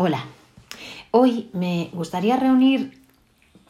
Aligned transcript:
Hola, 0.00 0.26
hoy 1.10 1.50
me 1.52 1.90
gustaría 1.92 2.36
reunir 2.36 3.02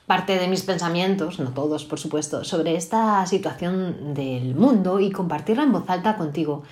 parte 0.06 0.38
de 0.38 0.46
mis 0.46 0.60
pensamientos, 0.60 1.38
no 1.38 1.54
todos 1.54 1.86
por 1.86 1.98
supuesto, 1.98 2.44
sobre 2.44 2.76
esta 2.76 3.24
situación 3.24 4.12
del 4.12 4.54
mundo 4.54 5.00
y 5.00 5.10
compartirla 5.10 5.62
en 5.62 5.72
voz 5.72 5.88
alta 5.88 6.18
contigo. 6.18 6.64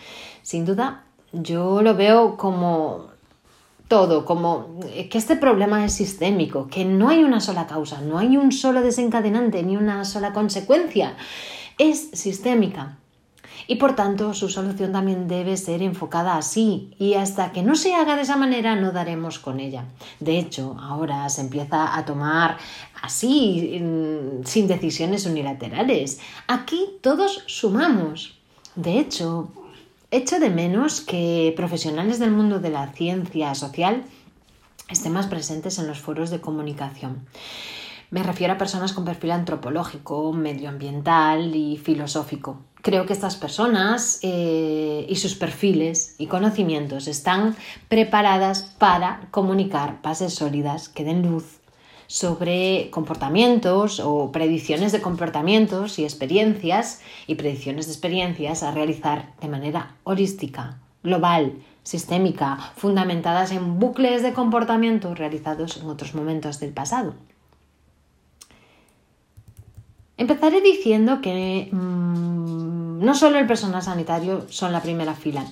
Sin 0.43 0.67
duda, 0.67 1.05
yo 1.33 1.81
lo 1.81 1.95
veo 1.95 2.37
como 2.37 3.07
todo, 3.89 4.27
como 4.27 4.79
que 5.11 5.17
este 5.17 5.37
problema 5.37 5.87
es 5.87 5.95
sistémico, 5.95 6.67
que 6.67 6.85
no 6.85 7.09
hay 7.09 7.25
una 7.25 7.41
sola 7.41 7.67
causa, 7.67 8.03
no 8.03 8.19
hay 8.19 8.37
un 8.37 8.53
solo 8.53 8.83
desencadenante 8.83 9.63
ni 9.63 9.79
una 9.79 10.05
sola 10.05 10.35
consecuencia, 10.35 11.17
es 11.79 12.11
sistémica 12.13 12.99
y 13.67 13.77
por 13.77 13.95
tanto 13.95 14.35
su 14.35 14.49
solución 14.49 14.93
también 14.93 15.29
debe 15.29 15.57
ser 15.57 15.83
enfocada 15.83 16.37
así 16.37 16.95
y 16.99 17.15
hasta 17.15 17.53
que 17.53 17.63
no 17.63 17.75
se 17.75 17.95
haga 17.95 18.17
de 18.17 18.23
esa 18.23 18.37
manera 18.37 18.77
no 18.77 18.93
daremos 18.93 19.39
con 19.39 19.61
ella. 19.61 19.85
De 20.21 20.39
hecho, 20.39 20.77
ahora 20.81 21.29
se 21.29 21.41
empieza 21.41 21.97
a 21.97 22.05
tomar 22.05 22.59
así, 23.03 23.81
sin 24.45 24.69
decisiones 24.69 25.27
unilaterales. 25.27 26.21
Aquí 26.47 26.99
todos 27.01 27.43
sumamos. 27.47 28.39
De 28.75 28.99
hecho, 28.99 29.49
echo 30.11 30.39
de 30.39 30.51
menos 30.51 31.01
que 31.01 31.53
profesionales 31.57 32.19
del 32.19 32.31
mundo 32.31 32.61
de 32.61 32.71
la 32.71 32.93
ciencia 32.93 33.55
social 33.55 34.05
estén 34.89 35.13
más 35.13 35.27
presentes 35.27 35.79
en 35.79 35.87
los 35.87 35.99
foros 35.99 36.31
de 36.31 36.41
comunicación. 36.41 37.27
Me 38.11 38.23
refiero 38.23 38.55
a 38.55 38.59
personas 38.59 38.93
con 38.93 39.05
perfil 39.05 39.33
antropológico, 39.33 40.33
medioambiental 40.33 41.57
y 41.57 41.77
filosófico. 41.77 42.61
Creo 42.87 43.05
que 43.05 43.15
estas 43.15 43.35
personas 43.35 44.21
eh, 44.23 45.07
y 45.09 45.17
sus 45.17 45.35
perfiles 45.35 46.15
y 46.19 46.29
conocimientos 46.29 47.09
están 47.09 47.57
preparadas 47.89 48.63
para 48.63 49.27
comunicar 49.33 49.99
bases 50.05 50.35
sólidas 50.35 50.89
que 50.89 51.03
den 51.03 51.29
luz 51.29 51.59
sobre 52.07 52.89
comportamientos 52.93 53.99
o 53.99 54.31
predicciones 54.31 54.93
de 54.93 55.01
comportamientos 55.01 55.99
y 55.99 56.05
experiencias 56.05 57.01
y 57.27 57.35
predicciones 57.35 57.87
de 57.87 57.93
experiencias 57.93 58.63
a 58.63 58.71
realizar 58.71 59.35
de 59.41 59.49
manera 59.49 59.97
holística, 60.05 60.79
global, 61.03 61.55
sistémica, 61.83 62.71
fundamentadas 62.77 63.51
en 63.51 63.81
bucles 63.81 64.23
de 64.23 64.33
comportamiento 64.33 65.13
realizados 65.17 65.77
en 65.79 65.89
otros 65.89 66.15
momentos 66.15 66.61
del 66.61 66.71
pasado. 66.71 67.15
Empezaré 70.19 70.63
diciendo 70.63 71.21
que 71.21 71.69
mm, 71.71 72.06
no 73.07 73.15
solo 73.15 73.39
el 73.39 73.47
personal 73.47 73.83
sanitario 73.83 74.47
son 74.49 74.73
la 74.73 74.83
primera 74.83 75.15
fila, 75.15 75.45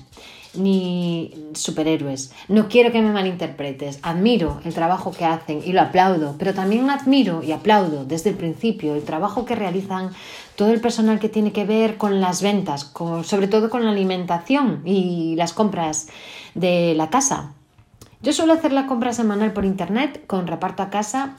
ni 0.55 1.33
superhéroes. 1.55 2.33
No 2.49 2.67
quiero 2.69 2.91
que 2.91 3.01
me 3.01 3.13
malinterpretes. 3.13 4.01
Admiro 4.03 4.61
el 4.65 4.75
trabajo 4.75 5.13
que 5.13 5.25
hacen 5.25 5.63
y 5.65 5.73
lo 5.73 5.81
aplaudo, 5.81 6.35
pero 6.37 6.53
también 6.53 6.91
admiro 6.91 7.45
y 7.45 7.53
aplaudo 7.53 8.05
desde 8.05 8.31
el 8.31 8.37
principio 8.37 8.97
el 8.97 9.05
trabajo 9.05 9.45
que 9.45 9.55
realizan 9.55 10.11
todo 10.57 10.73
el 10.73 10.81
personal 10.81 11.21
que 11.21 11.29
tiene 11.29 11.53
que 11.53 11.65
ver 11.65 11.97
con 11.97 12.21
las 12.21 12.43
ventas, 12.43 12.93
sobre 13.23 13.47
todo 13.47 13.71
con 13.71 13.85
la 13.85 13.93
alimentación 13.93 14.83
y 14.85 15.37
las 15.37 15.53
compras 15.53 16.09
de 16.57 16.95
la 16.97 17.09
casa. 17.09 17.53
Yo 18.21 18.33
suelo 18.33 18.55
hacer 18.55 18.73
la 18.73 18.87
compra 18.87 19.13
semanal 19.13 19.53
por 19.53 19.65
internet 19.65 20.27
con 20.27 20.49
reparto 20.49 20.83
a 20.83 20.91
casa 20.91 21.37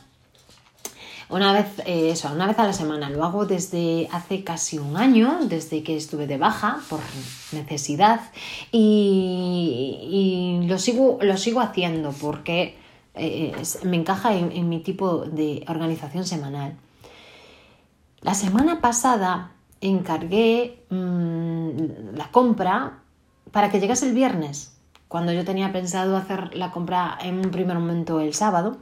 una 1.29 1.53
vez, 1.53 1.79
eh, 1.85 2.11
eso, 2.11 2.31
una 2.31 2.47
vez 2.47 2.59
a 2.59 2.65
la 2.65 2.73
semana. 2.73 3.09
Lo 3.09 3.23
hago 3.23 3.45
desde 3.45 4.07
hace 4.11 4.43
casi 4.43 4.77
un 4.77 4.97
año, 4.97 5.39
desde 5.43 5.83
que 5.83 5.97
estuve 5.97 6.27
de 6.27 6.37
baja 6.37 6.79
por 6.89 6.99
necesidad 7.51 8.21
y, 8.71 10.61
lo, 10.67 10.77
sigo, 10.77 11.17
lo 11.21 11.37
sigo 11.37 11.61
haciendo 11.61 12.11
porque 12.11 12.77
eh, 13.15 13.53
me 13.83 13.97
encaja 13.97 14.35
en, 14.35 14.69
mi 14.69 14.79
tipo 14.79 15.25
de 15.25 15.63
organización 15.67 16.25
semanal. 16.25 16.75
La 18.21 18.33
semana 18.33 18.81
pasada 18.81 19.51
encargué 19.81 20.83
mm, 20.89 22.16
la 22.16 22.29
compra 22.31 23.00
para 23.51 23.69
que 23.69 23.79
llegase 23.79 24.07
el 24.07 24.13
viernes, 24.13 24.77
cuando 25.07 25.31
yo 25.31 25.45
tenía 25.45 25.71
pensado 25.71 26.17
hacer 26.17 26.55
la 26.55 26.71
compra 26.71 27.17
en 27.21 27.39
un 27.45 27.51
primer 27.51 27.77
momento 27.77 28.19
el 28.19 28.33
sábado. 28.33 28.77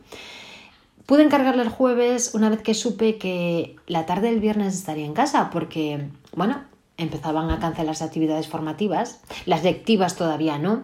Pude 1.06 1.24
encargarle 1.24 1.64
el 1.64 1.70
jueves 1.70 2.34
una 2.34 2.50
vez 2.50 2.62
que 2.62 2.74
supe 2.74 3.18
que 3.18 3.76
la 3.88 4.06
tarde 4.06 4.30
del 4.30 4.40
viernes 4.40 4.74
estaría 4.74 5.06
en 5.06 5.14
casa 5.14 5.50
porque, 5.50 6.08
bueno, 6.36 6.64
empezaban 6.98 7.50
a 7.50 7.60
cancelarse 7.60 8.04
actividades 8.04 8.48
formativas, 8.48 9.22
las 9.46 9.64
lectivas 9.64 10.16
todavía 10.16 10.58
no. 10.58 10.84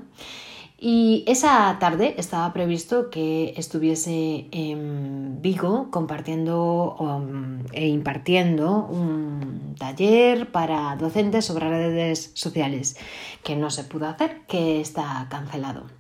Y 0.82 1.26
esa 1.28 1.76
tarde 1.80 2.16
estaba 2.18 2.54
previsto 2.54 3.10
que 3.10 3.54
estuviese 3.58 4.48
en 4.52 5.42
Vigo 5.42 5.90
compartiendo 5.92 6.96
um, 7.00 7.66
e 7.74 7.88
impartiendo 7.88 8.86
un 8.86 9.76
taller 9.78 10.52
para 10.52 10.96
docentes 10.96 11.44
sobre 11.44 11.70
redes 11.70 12.32
sociales, 12.34 12.98
que 13.44 13.58
no 13.58 13.70
se 13.70 13.84
pudo 13.84 14.08
hacer, 14.08 14.42
que 14.48 14.80
está 14.80 15.28
cancelado. 15.30 15.99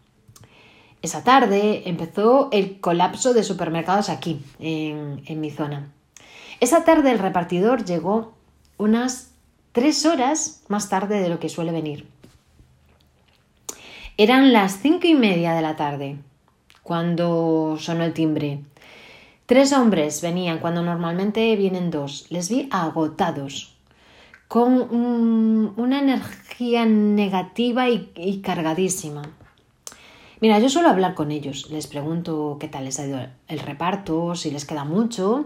Esa 1.01 1.23
tarde 1.23 1.83
empezó 1.85 2.49
el 2.51 2.81
colapso 2.81 3.33
de 3.33 3.43
supermercados 3.43 4.09
aquí, 4.09 4.41
en, 4.59 5.39
mi 5.39 5.49
zona. 5.49 5.91
Esa 6.59 6.83
tarde 6.83 7.11
el 7.11 7.19
repartidor 7.19 7.85
llegó 7.85 8.33
unas 8.77 9.31
tres 9.71 10.05
horas 10.05 10.63
más 10.67 10.89
tarde 10.89 11.21
de 11.21 11.29
lo 11.29 11.39
que 11.39 11.47
suele 11.47 11.71
venir. 11.71 12.05
Eran 14.17 14.51
las 14.51 14.81
cinco 14.81 15.07
y 15.07 15.15
media 15.15 15.53
de 15.53 15.61
la 15.61 15.77
tarde 15.77 16.17
cuando 16.83 17.77
sonó 17.79 18.03
el 18.03 18.13
timbre. 18.13 18.59
Tres 19.45 19.71
hombres 19.71 20.21
venían 20.21 20.59
cuando 20.59 20.83
normalmente 20.83 21.55
vienen 21.55 21.91
dos. 21.91 22.25
Les 22.29 22.49
vi 22.49 22.67
agotados, 22.71 23.77
con 24.49 25.73
una 25.77 25.99
energía 25.99 26.85
negativa 26.85 27.87
y 27.87 28.41
cargadísima. 28.43 29.21
Mira, 30.41 30.59
yo 30.59 30.69
suelo 30.69 30.89
hablar 30.89 31.16
con 31.16 31.31
ellos, 31.31 31.69
les 31.69 31.88
pregunto 31.88 32.57
qué 32.59 32.69
tal 32.69 32.85
les 32.85 33.00
ha 33.00 33.05
ido 33.05 33.19
el 33.47 33.59
reparto, 33.59 34.35
si 34.35 34.51
les 34.51 34.66
queda 34.66 34.85
mucho. 34.85 35.45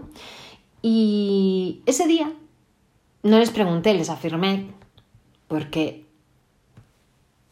Y 0.82 1.80
ese 1.86 2.06
día 2.06 2.32
no 3.24 3.38
les 3.38 3.50
pregunté, 3.50 3.94
les 3.94 4.10
afirmé, 4.10 4.68
porque 5.48 6.04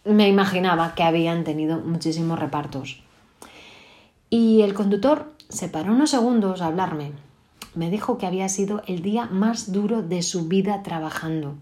me 0.04 0.28
imaginaba 0.28 0.94
que 0.94 1.02
habían 1.02 1.42
tenido 1.42 1.81
muchísimos 1.81 2.38
repartos. 2.38 3.02
Y 4.31 4.62
el 4.62 4.75
conductor 4.75 5.32
se 5.48 5.69
paró 5.69 5.92
unos 5.92 6.10
segundos 6.10 6.62
a 6.62 6.66
hablarme. 6.66 7.12
Me 7.75 7.91
dijo 7.91 8.19
que 8.19 8.26
había 8.26 8.48
sido 8.48 8.82
el 8.86 9.02
día 9.02 9.26
más 9.26 9.72
duro 9.72 10.02
de 10.02 10.22
su 10.22 10.47
vida 10.47 10.82
trabajando. 10.82 11.54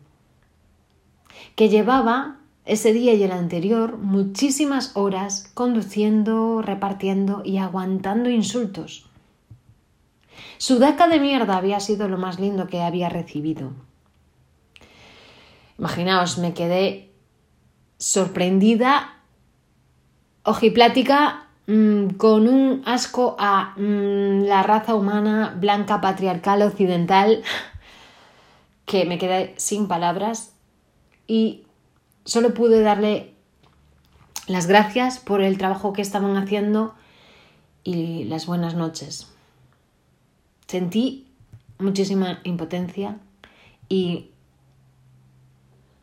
Que 1.54 1.68
llevaba 1.68 2.39
ese 2.64 2.92
día 2.92 3.14
y 3.14 3.22
el 3.22 3.32
anterior 3.32 3.96
muchísimas 3.98 4.96
horas 4.96 5.50
conduciendo, 5.54 6.62
repartiendo 6.62 7.42
y 7.44 7.58
aguantando 7.58 8.30
insultos. 8.30 9.06
Su 10.58 10.78
daca 10.78 11.08
de 11.08 11.20
mierda 11.20 11.56
había 11.56 11.80
sido 11.80 12.08
lo 12.08 12.18
más 12.18 12.38
lindo 12.38 12.66
que 12.66 12.82
había 12.82 13.08
recibido. 13.08 13.72
Imaginaos, 15.78 16.36
me 16.36 16.52
quedé 16.52 17.10
sorprendida, 17.96 19.16
ojiplática, 20.42 21.46
mm, 21.66 22.08
con 22.18 22.48
un 22.48 22.82
asco 22.84 23.36
a 23.38 23.74
mm, 23.76 24.44
la 24.44 24.62
raza 24.62 24.94
humana 24.94 25.56
blanca 25.58 26.00
patriarcal 26.02 26.60
occidental 26.60 27.42
que 28.84 29.06
me 29.06 29.16
quedé 29.16 29.54
sin 29.56 29.88
palabras 29.88 30.52
y 31.26 31.64
solo 32.30 32.54
pude 32.54 32.80
darle 32.80 33.34
las 34.46 34.68
gracias 34.68 35.18
por 35.18 35.42
el 35.42 35.58
trabajo 35.58 35.92
que 35.92 36.00
estaban 36.00 36.36
haciendo 36.36 36.94
y 37.82 38.22
las 38.22 38.46
buenas 38.46 38.76
noches. 38.76 39.32
Sentí 40.68 41.26
muchísima 41.80 42.38
impotencia 42.44 43.18
y 43.88 44.30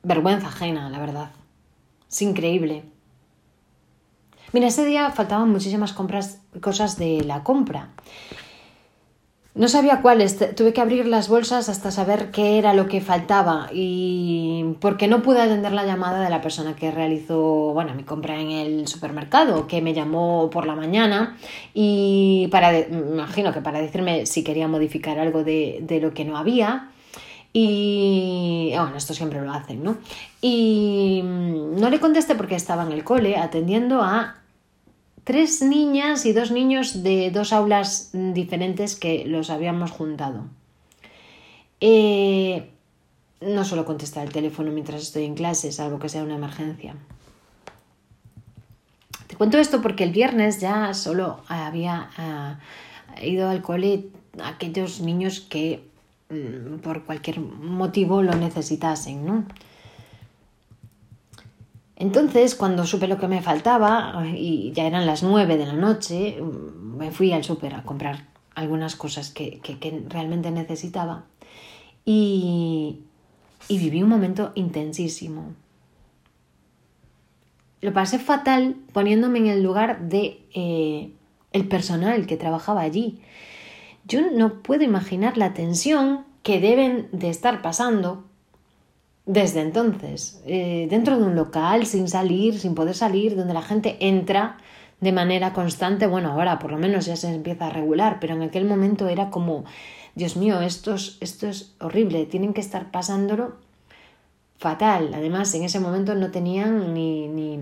vergüenza 0.03 0.47
ajena, 0.47 0.89
la 0.89 0.99
verdad. 0.99 1.31
Es 2.09 2.21
increíble. 2.21 2.83
Mira, 4.51 4.67
ese 4.67 4.83
día 4.83 5.09
faltaban 5.11 5.49
muchísimas 5.49 5.93
compras, 5.93 6.41
cosas 6.59 6.97
de 6.97 7.23
la 7.23 7.45
compra 7.45 7.91
no 9.57 9.67
sabía 9.67 10.01
cuáles, 10.01 10.37
tuve 10.55 10.71
que 10.71 10.81
abrir 10.81 11.07
las 11.07 11.29
bolsas 11.29 11.67
hasta 11.67 11.89
saber 11.89 12.29
qué 12.29 12.59
era 12.59 12.75
lo 12.75 12.87
que 12.87 13.01
faltaba 13.01 13.69
y 13.73 14.75
porque 14.79 15.07
no 15.07 15.23
pude 15.23 15.41
atender 15.41 15.71
la 15.71 15.83
llamada 15.83 16.21
de 16.21 16.29
la 16.29 16.41
persona 16.41 16.75
que 16.75 16.91
realizó, 16.91 17.73
bueno, 17.73 17.95
mi 17.95 18.03
compra 18.03 18.39
en 18.39 18.51
el 18.51 18.87
supermercado, 18.87 19.67
que 19.67 19.81
me 19.81 19.95
llamó 19.95 20.51
por 20.51 20.67
la 20.67 20.75
mañana 20.75 21.37
y 21.73 22.47
para, 22.51 22.71
me 22.71 23.13
imagino 23.13 23.51
que 23.51 23.61
para 23.61 23.81
decirme 23.81 24.27
si 24.27 24.43
quería 24.43 24.67
modificar 24.67 25.17
algo 25.17 25.43
de, 25.43 25.79
de 25.81 25.99
lo 25.99 26.13
que 26.13 26.23
no 26.23 26.37
había. 26.37 26.89
Y 27.51 28.69
bueno, 28.75 28.95
esto 28.95 29.15
siempre 29.15 29.41
lo 29.41 29.51
hacen, 29.51 29.83
¿no? 29.83 29.97
Y 30.41 31.21
no 31.23 31.89
le 31.89 31.99
contesté 31.99 32.35
porque 32.35 32.53
estaba 32.53 32.83
en 32.83 32.91
el 32.91 33.03
cole 33.03 33.37
atendiendo 33.37 34.03
a 34.03 34.35
tres 35.27 35.61
niñas 35.61 36.25
y 36.25 36.31
dos 36.31 36.51
niños 36.51 37.03
de 37.03 37.31
dos 37.31 37.51
aulas 37.51 38.11
diferentes 38.13 38.95
que 38.95 39.25
los 39.25 39.49
habíamos 39.49 39.91
juntado. 39.91 40.45
Eh, 41.81 42.69
no 43.41 43.65
suelo 43.65 43.83
contestar 43.83 44.25
el 44.25 44.31
teléfono 44.31 44.71
mientras 44.71 45.01
estoy 45.01 45.25
en 45.25 45.35
clase, 45.35 45.73
salvo 45.73 45.99
que 45.99 46.07
sea 46.07 46.23
una 46.23 46.35
emergencia. 46.35 46.95
Te 49.27 49.35
cuento 49.35 49.57
esto 49.57 49.81
porque 49.81 50.05
el 50.05 50.13
viernes 50.13 50.61
ya 50.61 50.93
solo 50.93 51.41
había 51.49 52.09
ah, 52.17 52.59
ido 53.21 53.49
al 53.49 53.61
cole 53.61 54.05
aquellos 54.41 55.01
niños 55.01 55.41
que 55.41 55.83
mm, 56.29 56.77
por 56.77 57.03
cualquier 57.03 57.41
motivo 57.41 58.23
lo 58.23 58.33
necesitasen, 58.33 59.25
¿no? 59.25 59.43
Entonces, 61.99 62.53
cuando 62.53 62.85
supe 62.85 63.07
lo 63.07 63.17
que 63.17 63.27
me 63.27 63.41
faltaba, 63.41 64.23
y 64.27 64.71
ya 64.71 64.85
eran 64.85 65.07
las 65.07 65.23
nueve 65.23 65.57
de 65.57 65.65
la 65.65 65.73
noche, 65.73 66.37
me 66.41 67.09
fui 67.11 67.33
al 67.33 67.43
súper 67.43 67.73
a 67.73 67.81
comprar 67.81 68.27
algunas 68.53 68.95
cosas 68.95 69.31
que, 69.31 69.59
realmente 70.07 70.51
necesitaba 70.51 71.25
y, 72.05 72.99
viví 73.67 74.03
un 74.03 74.09
momento 74.09 74.51
intensísimo. 74.53 75.53
Lo 77.81 77.93
pasé 77.93 78.19
fatal 78.19 78.75
poniéndome 78.93 79.39
en 79.39 79.47
el 79.47 79.63
lugar 79.63 80.07
de 80.07 80.41
eh, 80.53 81.11
el 81.51 81.67
personal 81.67 82.27
que 82.27 82.37
trabajaba 82.37 82.81
allí. 82.81 83.21
Yo 84.05 84.21
no 84.31 84.61
puedo 84.61 84.83
imaginar 84.83 85.35
la 85.37 85.53
tensión 85.53 86.25
que 86.43 86.59
deben 86.59 87.09
de 87.11 87.29
estar 87.29 87.61
pasando 87.61 88.26
desde 89.27 89.59
entonces, 89.61 90.41
eh, 90.45 90.87
dentro 90.89 91.19
de 91.19 91.25
un 91.25 91.35
local, 91.35 91.85
sin 91.85 92.07
salir, 92.07 92.57
sin 92.57 92.75
poder 92.75 92.95
salir, 92.95 93.35
donde 93.35 93.53
la 93.53 93.61
gente 93.61 93.97
entra 93.99 94.57
de 95.01 95.11
manera 95.11 95.51
constante, 95.51 96.07
bueno, 96.07 96.31
ahora 96.31 96.59
por 96.59 96.71
lo 96.71 96.77
menos 96.77 97.05
ya 97.05 97.17
se 97.17 97.35
empieza 97.35 97.67
a 97.67 97.69
regular, 97.69 98.19
pero 98.21 98.35
en 98.35 98.41
aquel 98.41 98.63
momento 98.63 99.09
era 99.09 99.29
como, 99.29 99.65
Dios 100.15 100.37
mío, 100.37 100.61
esto 100.61 100.95
es, 100.95 101.17
esto 101.19 101.47
es 101.47 101.75
horrible, 101.81 102.25
tienen 102.25 102.53
que 102.53 102.61
estar 102.61 102.89
pasándolo 102.89 103.57
fatal. 104.57 105.11
Además, 105.13 105.53
en 105.53 105.63
ese 105.63 105.81
momento 105.81 106.15
no 106.15 106.31
tenían 106.31 106.93
ni, 106.93 107.27
ni, 107.27 107.59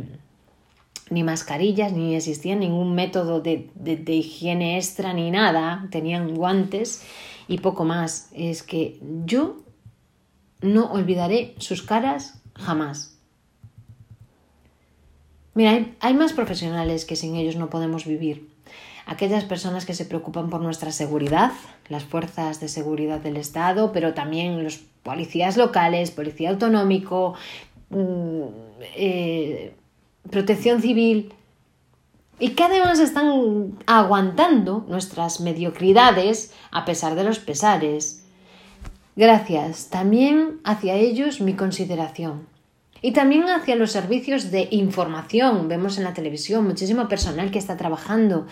ni 1.09 1.23
mascarillas, 1.23 1.91
ni 1.93 2.15
existía 2.15 2.55
ningún 2.55 2.93
método 2.93 3.41
de, 3.41 3.71
de 3.73 4.13
higiene 4.13 4.77
extra, 4.77 5.13
ni 5.13 5.31
nada, 5.31 5.87
tenían 5.89 6.35
guantes 6.35 7.03
y 7.47 7.57
poco 7.57 7.85
más. 7.85 8.29
Es 8.33 8.61
que 8.61 8.99
yo 9.25 9.64
no 10.65 10.91
olvidaré 10.91 11.55
sus 11.59 11.81
caras 11.81 12.41
jamás. 12.55 13.17
Mira, 15.53 15.85
hay, 16.01 16.13
más 16.13 16.33
profesionales 16.33 17.05
que 17.05 17.15
sin 17.15 17.37
ellos 17.37 17.55
no 17.55 17.69
podemos 17.69 18.05
vivir. 18.05 18.49
Aquellas 19.05 19.45
personas 19.45 19.85
que 19.85 19.93
se 19.93 20.05
preocupan 20.05 20.49
por 20.49 20.59
nuestra 20.59 20.91
seguridad, 20.91 21.53
las 21.87 22.03
fuerzas 22.03 22.59
de 22.59 22.67
seguridad 22.67 23.21
del 23.21 23.37
Estado, 23.37 23.93
pero 23.93 24.13
también 24.13 24.63
los 24.63 24.79
policías 25.03 25.55
locales, 25.55 26.11
policía 26.11 26.49
autonómico, 26.49 27.35
mm, 27.89 28.41
eh, 28.97 29.75
protección 30.29 30.81
civil, 30.81 31.31
y 32.39 32.49
que 32.49 32.63
además 32.63 32.99
están 32.99 33.77
aguantando 33.85 34.85
nuestras 34.89 35.39
mediocridades 35.39 36.53
a 36.71 36.83
pesar 36.83 37.15
de 37.15 37.23
los 37.23 37.39
pesares. 37.39 38.24
Gracias 39.15 39.89
también 39.89 40.59
hacia 40.63 40.95
ellos 40.95 41.39
mi 41.39 41.53
consideración. 41.53 42.47
Y 43.01 43.11
también 43.11 43.43
hacia 43.49 43.75
los 43.75 43.91
servicios 43.91 44.51
de 44.51 44.67
información. 44.71 45.67
Vemos 45.67 45.97
en 45.97 46.05
la 46.05 46.13
televisión 46.13 46.65
muchísimo 46.65 47.07
personal 47.07 47.51
que 47.51 47.59
está 47.59 47.77
trabajando 47.77 48.47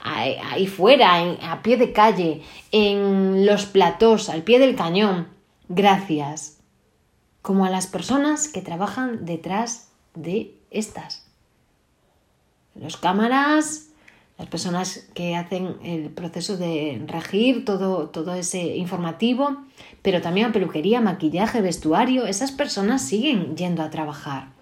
ahí, 0.00 0.66
fuera, 0.66 1.36
a 1.42 1.62
pie 1.62 1.76
de 1.76 1.92
calle, 1.92 2.42
en 2.72 3.44
los 3.44 3.66
platós, 3.66 4.30
al 4.30 4.42
pie 4.42 4.58
del 4.58 4.76
cañón. 4.76 5.28
Gracias. 5.68 6.58
Como 7.42 7.66
a 7.66 7.70
las 7.70 7.86
personas 7.86 8.48
que 8.48 8.62
trabajan 8.62 9.26
detrás 9.26 9.88
de 10.14 10.54
estas. 10.70 11.26
Los 12.74 12.96
cámaras, 12.96 13.87
las 14.38 14.48
personas 14.48 15.08
que 15.14 15.34
hacen 15.34 15.76
el 15.82 16.10
proceso 16.10 16.56
de 16.56 17.02
regir 17.06 17.64
todo, 17.64 18.08
todo 18.08 18.34
ese 18.34 18.76
informativo, 18.76 19.56
pero 20.02 20.22
también 20.22 20.46
a 20.46 20.52
peluquería, 20.52 21.00
maquillaje, 21.00 21.60
vestuario, 21.60 22.24
esas 22.24 22.52
personas 22.52 23.02
siguen 23.02 23.56
yendo 23.56 23.82
a 23.82 23.90
trabajar. 23.90 24.56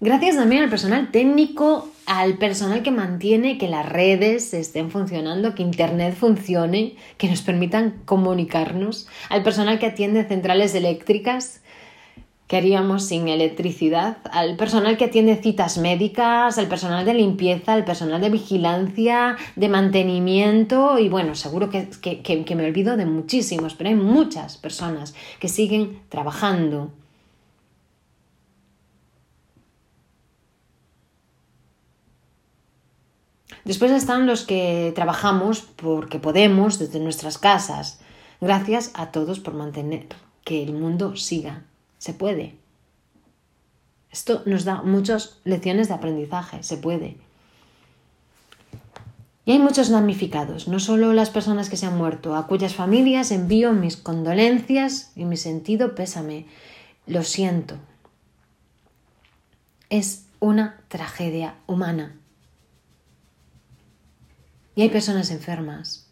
Gracias 0.00 0.36
también 0.36 0.62
al 0.62 0.70
personal 0.70 1.10
técnico, 1.10 1.88
al 2.06 2.38
personal 2.38 2.82
que 2.84 2.92
mantiene 2.92 3.58
que 3.58 3.66
las 3.66 3.88
redes 3.88 4.54
estén 4.54 4.92
funcionando, 4.92 5.56
que 5.56 5.64
Internet 5.64 6.14
funcione, 6.14 6.94
que 7.16 7.28
nos 7.28 7.42
permitan 7.42 8.02
comunicarnos, 8.04 9.08
al 9.28 9.42
personal 9.42 9.80
que 9.80 9.86
atiende 9.86 10.24
centrales 10.24 10.74
eléctricas, 10.76 11.62
¿Qué 12.48 12.56
haríamos 12.56 13.04
sin 13.04 13.28
electricidad? 13.28 14.16
Al 14.32 14.56
personal 14.56 14.96
que 14.96 15.04
atiende 15.04 15.36
citas 15.36 15.76
médicas, 15.76 16.56
al 16.56 16.66
personal 16.66 17.04
de 17.04 17.12
limpieza, 17.12 17.74
al 17.74 17.84
personal 17.84 18.22
de 18.22 18.30
vigilancia, 18.30 19.36
de 19.54 19.68
mantenimiento 19.68 20.98
y 20.98 21.10
bueno, 21.10 21.34
seguro 21.34 21.68
que, 21.68 21.90
que, 21.90 22.56
me 22.56 22.64
olvido 22.64 22.96
de 22.96 23.04
muchísimos, 23.04 23.74
pero 23.74 23.90
hay 23.90 23.96
muchas 23.96 24.56
personas 24.56 25.14
que 25.40 25.50
siguen 25.50 26.00
trabajando. 26.08 26.90
Después 33.66 33.90
están 33.92 34.26
los 34.26 34.46
que 34.46 34.92
trabajamos 34.94 35.60
porque 35.60 36.18
podemos 36.18 36.78
desde 36.78 36.98
nuestras 36.98 37.36
casas. 37.36 38.00
Gracias 38.40 38.90
a 38.94 39.12
todos 39.12 39.38
por 39.38 39.52
mantener 39.52 40.06
que 40.44 40.62
el 40.62 40.72
mundo 40.72 41.14
siga 41.14 41.67
se 41.98 42.14
puede. 42.14 42.56
Esto 44.10 44.42
nos 44.46 44.64
da 44.64 44.82
muchas 44.82 45.38
lecciones 45.44 45.88
de 45.88 45.94
aprendizaje, 45.94 46.62
se 46.62 46.78
puede. 46.78 47.16
Y 49.44 49.52
hay 49.52 49.58
muchos 49.58 49.88
damnificados, 49.88 50.68
no 50.68 50.78
solo 50.78 51.12
las 51.12 51.30
personas 51.30 51.70
que 51.70 51.76
se 51.76 51.86
han 51.86 51.96
muerto, 51.96 52.36
a 52.36 52.46
cuyas 52.46 52.74
familias 52.74 53.30
envío 53.30 53.72
mis 53.72 53.96
condolencias 53.96 55.12
y 55.16 55.24
mi 55.24 55.36
sentido 55.36 55.94
pésame. 55.94 56.46
Lo 57.06 57.22
siento. 57.22 57.76
Es 59.88 60.26
una 60.38 60.80
tragedia 60.88 61.54
humana. 61.66 62.14
Y 64.74 64.82
hay 64.82 64.90
personas 64.90 65.30
enfermas, 65.30 66.10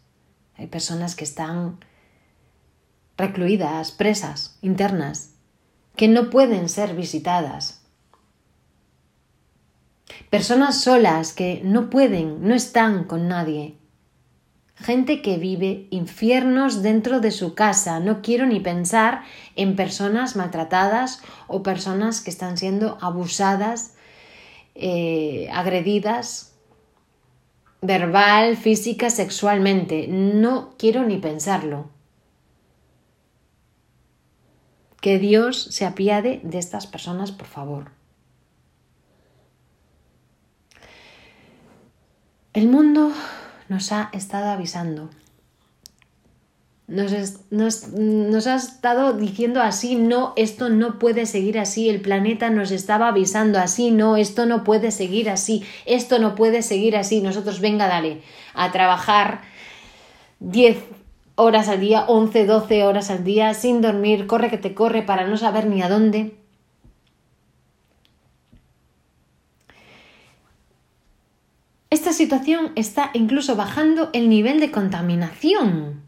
hay 0.55 0.67
personas 0.67 1.15
que 1.15 1.23
están 1.23 1.77
recluidas, 3.17 3.91
presas, 3.91 4.57
internas, 4.61 5.36
que 5.97 6.07
no 6.07 6.29
pueden 6.29 6.69
ser 6.69 6.95
visitadas. 6.95 7.81
Personas 10.29 10.81
solas 10.81 11.33
que 11.33 11.61
no 11.63 11.89
pueden, 11.89 12.47
no 12.47 12.53
están 12.53 13.03
con 13.05 13.27
nadie. 13.27 13.75
Gente 14.75 15.21
que 15.21 15.37
vive 15.37 15.87
infiernos 15.89 16.83
dentro 16.83 17.19
de 17.19 17.31
su 17.31 17.55
casa. 17.55 17.99
No 17.99 18.21
quiero 18.21 18.45
ni 18.45 18.59
pensar 18.59 19.23
en 19.55 19.75
personas 19.75 20.35
maltratadas 20.35 21.21
o 21.47 21.63
personas 21.63 22.21
que 22.21 22.29
están 22.29 22.57
siendo 22.57 22.97
abusadas, 23.01 23.95
eh, 24.75 25.49
agredidas 25.51 26.53
verbal, 27.81 28.57
física, 28.57 29.09
sexualmente. 29.09 30.07
No 30.07 30.73
quiero 30.77 31.03
ni 31.03 31.17
pensarlo. 31.17 31.89
Que 35.01 35.19
Dios 35.19 35.63
se 35.71 35.85
apiade 35.85 36.41
de 36.43 36.57
estas 36.57 36.87
personas, 36.87 37.31
por 37.31 37.47
favor. 37.47 37.91
El 42.53 42.67
mundo 42.67 43.13
nos 43.69 43.91
ha 43.91 44.09
estado 44.13 44.49
avisando. 44.49 45.09
Nos, 46.87 47.11
ha 48.47 48.55
estado 48.55 49.13
diciendo 49.13 49.61
así, 49.61 49.95
no, 49.95 50.33
esto 50.37 50.69
no 50.69 50.99
puede 50.99 51.25
seguir 51.25 51.59
así, 51.59 51.89
el 51.89 51.99
planeta 51.99 52.49
nos 52.49 52.71
estaba 52.71 53.09
avisando 53.09 53.59
así, 53.59 53.91
no, 53.91 54.15
esto 54.15 54.45
no 54.45 54.63
puede 54.63 54.91
seguir 54.91 55.29
así, 55.29 55.65
esto 55.85 56.17
no 56.17 56.33
puede 56.33 56.61
seguir 56.61 56.95
así, 56.95 57.19
nosotros 57.19 57.59
venga, 57.59 57.87
dale, 57.87 58.21
a 58.53 58.71
trabajar 58.71 59.41
10, 60.39 60.77
horas 61.37 61.69
al 61.69 61.79
día, 61.79 62.03
11, 62.07 62.45
12 62.45 62.83
horas 62.83 63.09
al 63.11 63.23
día, 63.23 63.53
sin 63.53 63.81
dormir, 63.81 64.27
corre 64.27 64.49
que 64.49 64.57
te 64.57 64.73
corre 64.73 65.03
para 65.03 65.27
no 65.27 65.37
saber 65.37 65.67
ni 65.67 65.81
a 65.81 65.87
dónde. 65.87 66.35
Esta 71.91 72.11
situación 72.11 72.71
está 72.75 73.11
incluso 73.13 73.55
bajando 73.55 74.09
el 74.13 74.29
nivel 74.29 74.59
de 74.59 74.71
contaminación, 74.71 76.01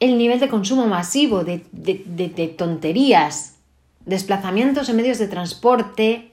el 0.00 0.18
nivel 0.18 0.40
de 0.40 0.48
consumo 0.48 0.86
masivo 0.86 1.44
de, 1.44 1.64
de 1.72 2.54
tonterías, 2.56 3.56
desplazamientos 4.06 4.88
en 4.88 4.96
medios 4.96 5.18
de 5.18 5.28
transporte, 5.28 6.32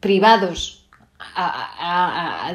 privados 0.00 0.81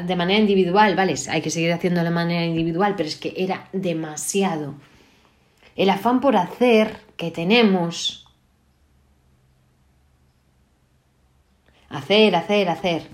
de 0.04 0.16
manera 0.16 0.38
individual, 0.38 0.94
¿vale? 0.94 1.14
Hay 1.28 1.42
que 1.42 1.50
seguir 1.50 1.72
haciendo 1.72 2.02
de 2.02 2.10
manera 2.10 2.44
individual, 2.44 2.94
pero 2.96 3.08
es 3.08 3.16
que 3.16 3.34
era 3.36 3.68
demasiado. 3.72 4.74
El 5.76 5.90
afán 5.90 6.20
por 6.20 6.36
hacer 6.36 7.00
que 7.16 7.30
tenemos. 7.30 8.26
Hacer, 11.88 12.36
hacer, 12.36 12.68
hacer. 12.68 13.08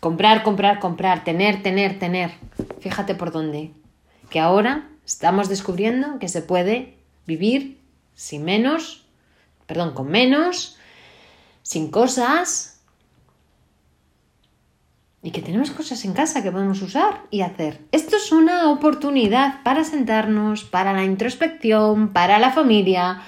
Comprar, 0.00 0.42
comprar, 0.42 0.78
comprar. 0.78 1.24
Tener, 1.24 1.62
tener, 1.62 1.98
tener. 1.98 2.32
Fíjate 2.80 3.14
por 3.14 3.32
dónde. 3.32 3.72
Que 4.30 4.40
ahora 4.40 4.88
estamos 5.04 5.48
descubriendo 5.48 6.18
que 6.18 6.28
se 6.28 6.42
puede 6.42 6.96
vivir 7.26 7.80
sin 8.14 8.44
menos, 8.44 9.06
perdón, 9.66 9.94
con 9.94 10.08
menos, 10.08 10.78
sin 11.62 11.90
cosas, 11.90 12.75
y 15.26 15.32
que 15.32 15.42
tenemos 15.42 15.72
cosas 15.72 16.04
en 16.04 16.12
casa 16.12 16.40
que 16.40 16.52
podemos 16.52 16.80
usar 16.82 17.22
y 17.32 17.40
hacer. 17.40 17.80
Esto 17.90 18.14
es 18.14 18.30
una 18.30 18.70
oportunidad 18.70 19.60
para 19.64 19.82
sentarnos, 19.82 20.62
para 20.62 20.92
la 20.92 21.02
introspección, 21.02 22.12
para 22.12 22.38
la 22.38 22.52
familia, 22.52 23.22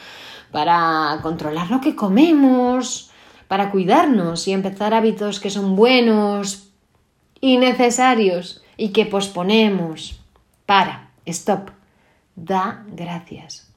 para 0.52 1.19
controlar 1.23 1.73
lo 1.73 1.81
que 1.81 1.97
comemos, 1.97 3.11
para 3.49 3.73
cuidarnos 3.73 4.47
y 4.47 4.52
empezar 4.52 4.95
hábitos 4.95 5.40
que 5.40 5.50
son 5.50 5.75
buenos 5.75 6.71
y 7.40 7.57
necesarios 7.57 8.62
y 8.76 8.90
que 8.90 9.05
posponemos. 9.05 10.21
Para, 10.67 11.11
stop, 11.26 11.71
da 12.37 12.85
gracias. 12.93 13.73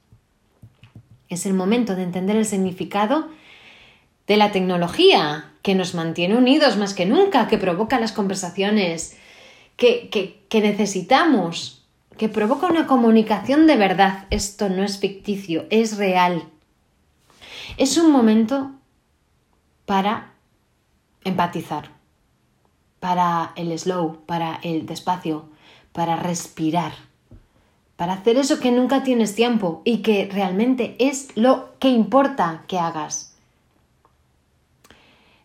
Es 1.28 1.44
el 1.44 1.54
momento 1.54 1.96
de 1.96 2.04
entender 2.04 2.36
el 2.36 2.46
significado 2.46 3.30
de 4.28 4.36
la 4.36 4.52
tecnología, 4.52 5.51
que 5.62 5.74
nos 5.74 5.94
mantiene 5.94 6.36
unidos 6.36 6.76
más 6.76 6.92
que 6.92 7.06
nunca, 7.06 7.48
que 7.48 7.58
provoca 7.58 8.00
las 8.00 8.12
conversaciones 8.12 9.16
que, 9.76 10.08
que, 10.48 10.60
necesitamos, 10.60 11.84
que 12.18 12.28
provoca 12.28 12.66
una 12.66 12.86
comunicación 12.86 13.66
de 13.66 13.76
verdad. 13.76 14.26
Esto 14.30 14.68
no 14.68 14.84
es 14.84 14.98
ficticio, 14.98 15.66
es 15.70 15.96
real. 15.96 16.44
Es 17.76 17.96
un 17.96 18.10
momento 18.10 18.72
para 19.86 20.32
empatizar, 21.24 21.90
para 23.00 23.52
el 23.56 23.76
slow, 23.78 24.24
para 24.26 24.58
el 24.62 24.86
despacio, 24.86 25.48
para 25.92 26.16
respirar, 26.16 26.92
para 27.96 28.14
hacer 28.14 28.36
eso 28.36 28.58
que 28.58 28.72
nunca 28.72 29.04
tienes 29.04 29.34
tiempo 29.34 29.82
y 29.84 29.98
que 29.98 30.28
realmente 30.30 30.96
es 30.98 31.28
lo 31.36 31.78
que 31.78 31.88
importa 31.88 32.64
que 32.66 32.78
hagas. 32.78 33.31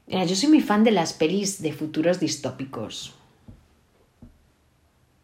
Mira, 0.08 0.24
yo 0.24 0.38
soy 0.38 0.48
muy 0.48 0.62
fan 0.62 0.86
de 0.86 0.92
las 0.92 1.12
pelis 1.12 1.62
de 1.62 1.74
futuros 1.74 2.22
distópicos. 2.22 3.14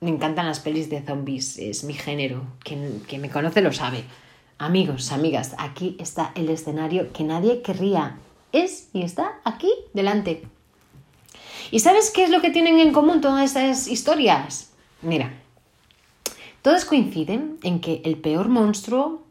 Me 0.01 0.09
encantan 0.09 0.45
las 0.45 0.59
pelis 0.59 0.89
de 0.89 1.01
zombies, 1.01 1.57
es 1.57 1.85
mi 1.85 1.93
género. 1.93 2.43
Quien, 2.65 3.01
me 3.21 3.29
conoce 3.29 3.61
lo 3.61 3.71
sabe. 3.71 4.03
Amigos, 4.57 5.13
amigas, 5.13 5.55
aquí 5.57 5.95
está 5.99 6.33
el 6.35 6.49
escenario 6.49 7.13
que 7.13 7.23
nadie 7.23 7.61
querría. 7.61 8.17
Es 8.51 8.89
y 8.91 9.03
está 9.03 9.39
aquí 9.45 9.71
delante. 9.93 10.43
¿Y 11.71 11.79
sabes 11.79 12.11
qué 12.11 12.25
es 12.25 12.29
lo 12.29 12.41
que 12.41 12.49
tienen 12.51 12.77
en 12.79 12.91
común 12.91 13.21
todas 13.21 13.45
estas 13.45 13.87
historias? 13.87 14.73
Mira, 15.01 15.31
todas 16.61 16.83
coinciden 16.83 17.57
en 17.63 17.79
que 17.79 18.01
el 18.03 18.17
peor 18.17 18.49
monstruo 18.49 19.23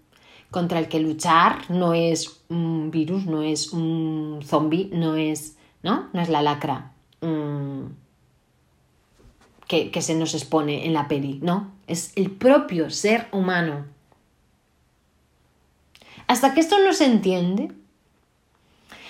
contra 0.51 0.79
el 0.79 0.89
que 0.89 1.01
luchar 1.01 1.71
no 1.71 1.93
es 1.93 2.42
un 2.53 2.91
virus, 2.91 3.27
no 3.27 3.43
es 3.43 3.73
un 3.73 4.41
zombie, 4.45 4.91
no 4.93 5.17
es, 5.17 5.57
¿no? 5.83 6.09
No 6.13 6.21
es 6.21 6.29
la 6.29 6.43
lacra 6.43 6.93
mm, 7.21 7.87
que, 9.67 9.91
que 9.91 10.03
se 10.03 10.15
nos 10.15 10.35
expone 10.35 10.87
en 10.87 10.93
la 10.93 11.09
peli, 11.09 11.41
no, 11.43 11.73
es 11.87 12.13
el 12.17 12.31
propio 12.31 12.91
ser 12.91 13.29
humano. 13.33 13.87
Hasta 16.27 16.55
que 16.55 16.61
esto 16.61 16.77
no 16.85 16.93
se 16.93 17.07
entiende, 17.07 17.73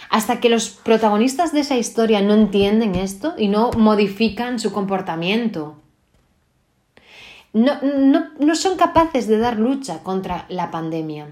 hasta 0.09 0.41
que 0.41 0.49
los 0.49 0.71
protagonistas 0.71 1.53
de 1.53 1.61
esa 1.61 1.77
historia 1.77 2.21
no 2.21 2.35
entienden 2.35 2.95
esto 2.95 3.35
y 3.39 3.49
no 3.49 3.71
modifican 3.73 4.59
su 4.59 4.73
comportamiento, 4.73 5.77
no, 7.53 7.81
no, 7.83 8.55
son 8.55 8.77
capaces 8.77 9.27
de 9.29 9.39
dar 9.39 9.59
lucha 9.59 10.03
contra 10.03 10.47
la 10.49 10.71
pandemia. 10.71 11.29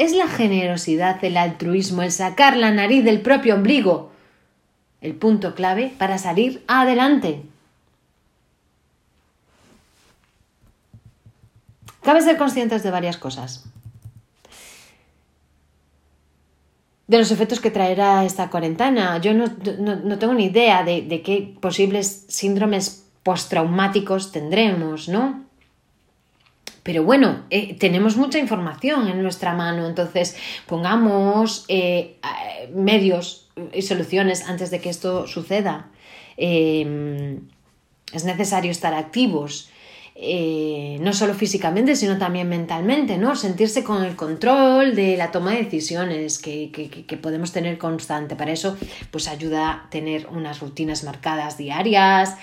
Es 0.00 0.12
la 0.12 0.28
generosidad, 0.28 1.22
el 1.22 1.36
altruismo, 1.36 2.00
el 2.00 2.10
sacar 2.10 2.56
la 2.56 2.70
nariz 2.70 3.04
del 3.04 3.20
propio 3.20 3.54
ombligo 3.54 4.10
el 5.02 5.14
punto 5.14 5.54
clave 5.54 5.92
para 5.98 6.16
salir 6.16 6.64
adelante. 6.68 7.42
Cabe 12.00 12.22
ser 12.22 12.38
conscientes 12.38 12.82
de 12.82 12.90
varias 12.90 13.18
cosas. 13.18 13.66
De 17.06 17.18
los 17.18 17.30
efectos 17.30 17.60
que 17.60 17.70
traerá 17.70 18.24
esta 18.24 18.48
cuarentena. 18.48 19.18
Yo 19.18 19.34
no, 19.34 20.18
tengo 20.18 20.32
ni 20.32 20.46
idea 20.46 20.82
de, 20.82 21.02
de 21.02 21.20
qué 21.20 21.54
posibles 21.60 22.24
síndromes 22.28 23.04
postraumáticos 23.22 24.32
tendremos, 24.32 25.10
¿no? 25.10 25.49
Pero 26.82 27.04
bueno, 27.04 27.44
eh, 27.50 27.74
tenemos 27.78 28.16
mucha 28.16 28.38
información 28.38 29.08
en 29.08 29.22
nuestra 29.22 29.54
mano, 29.54 29.86
entonces 29.86 30.36
pongamos 30.66 31.64
eh, 31.68 32.16
medios 32.74 33.48
y 33.74 33.82
soluciones 33.82 34.48
antes 34.48 34.70
de 34.70 34.80
que 34.80 34.88
esto 34.88 35.26
suceda. 35.26 35.90
Es 36.36 38.24
necesario 38.24 38.70
estar 38.70 38.94
activos, 38.94 39.70
eh, 40.22 40.98
no 41.00 41.14
solo 41.14 41.32
físicamente, 41.32 41.96
sino 41.96 42.18
también 42.18 42.46
mentalmente, 42.48 43.16
¿no? 43.16 43.36
Sentirse 43.36 43.84
con 43.84 44.04
el 44.04 44.16
control 44.16 44.94
de 44.94 45.16
la 45.16 45.30
toma 45.30 45.52
de 45.52 45.64
decisiones 45.64 46.38
que, 46.38 46.70
que, 46.70 47.16
podemos 47.16 47.52
tener 47.52 47.78
constante. 47.78 48.36
Para 48.36 48.52
eso, 48.52 48.76
pues 49.10 49.28
ayuda 49.28 49.70
a 49.70 49.90
tener 49.90 50.26
unas 50.26 50.60
rutinas 50.60 51.04
marcadas 51.04 51.56
diarias, 51.56 52.36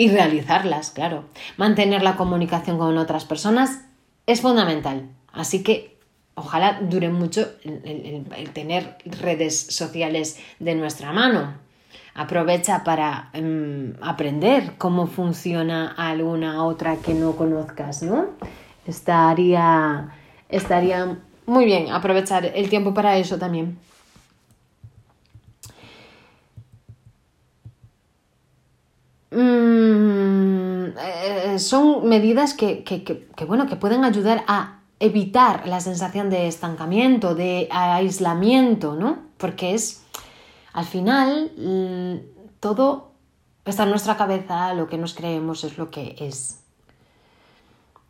y 0.00 0.08
realizarlas, 0.08 0.92
claro. 0.92 1.24
Mantener 1.58 2.02
la 2.02 2.16
comunicación 2.16 2.78
con 2.78 2.96
otras 2.96 3.26
personas 3.26 3.82
es 4.26 4.40
fundamental. 4.40 5.10
Así 5.30 5.62
que 5.62 5.98
ojalá 6.34 6.80
dure 6.80 7.10
mucho 7.10 7.46
el, 7.64 8.50
tener 8.54 8.96
redes 9.04 9.60
sociales 9.60 10.40
de 10.58 10.74
nuestra 10.74 11.12
mano. 11.12 11.52
Aprovecha 12.14 12.82
para 12.82 13.28
em, 13.34 13.92
aprender 14.00 14.72
cómo 14.78 15.06
funciona 15.06 15.88
alguna 15.88 16.64
otra 16.64 16.96
que 16.96 17.12
no 17.12 17.36
conozcas, 17.36 18.02
¿no? 18.02 18.28
Estaría, 18.86 20.14
estaría 20.48 21.18
muy 21.44 21.66
bien 21.66 21.90
aprovechar 21.90 22.46
el 22.46 22.70
tiempo 22.70 22.94
para 22.94 23.18
eso 23.18 23.36
también. 23.36 23.78
Mm, 29.30 30.86
eh, 30.98 31.58
son 31.58 32.08
medidas 32.08 32.54
que, 32.54 32.84
bueno, 33.46 33.66
que 33.66 33.76
pueden 33.76 34.04
ayudar 34.04 34.44
a 34.46 34.80
evitar 34.98 35.66
la 35.66 35.80
sensación 35.80 36.30
de 36.30 36.48
estancamiento, 36.48 37.34
de 37.34 37.68
aislamiento, 37.70 38.96
¿no? 38.96 39.18
Porque 39.38 39.74
es, 39.74 40.02
al 40.72 40.84
final, 40.84 41.52
todo 42.60 43.12
está 43.64 43.84
en 43.84 43.90
nuestra 43.90 44.16
cabeza, 44.16 44.74
lo 44.74 44.88
que 44.88 44.98
nos 44.98 45.14
creemos 45.14 45.64
es 45.64 45.78
lo 45.78 45.90
que 45.90 46.16
es. 46.18 46.60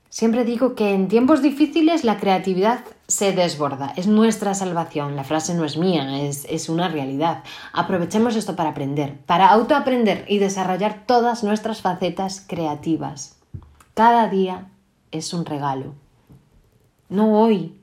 Siempre 0.08 0.44
digo 0.44 0.74
que 0.74 0.92
en 0.92 1.06
tiempos 1.06 1.40
difíciles 1.42 2.02
la 2.02 2.18
creatividad 2.18 2.84
se 3.10 3.32
desborda, 3.32 3.92
es 3.96 4.06
nuestra 4.06 4.54
salvación. 4.54 5.16
La 5.16 5.24
frase 5.24 5.54
no 5.54 5.64
es 5.64 5.76
mía, 5.76 6.22
es, 6.22 6.46
es, 6.48 6.68
una 6.68 6.88
realidad. 6.88 7.42
Aprovechemos 7.72 8.36
esto 8.36 8.54
para 8.54 8.70
aprender, 8.70 9.18
para 9.26 9.50
autoaprender 9.50 10.24
y 10.28 10.38
desarrollar 10.38 11.04
todas 11.06 11.42
nuestras 11.42 11.82
facetas 11.82 12.44
creativas. 12.46 13.36
Cada 13.94 14.28
día 14.28 14.70
es 15.10 15.34
un 15.34 15.44
regalo. 15.44 15.92
No 17.08 17.40
hoy, 17.40 17.76